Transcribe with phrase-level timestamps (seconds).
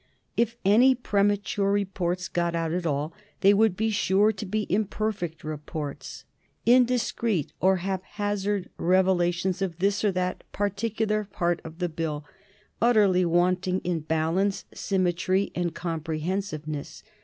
[0.35, 5.43] If any premature reports got out at all they would be sure to be imperfect
[5.43, 6.25] reports,
[6.65, 12.25] indiscreet or haphazard revelations of this or that particular part of the Bill,
[12.81, 17.03] utterly wanting in balance, symmetry, and comprehensiveness.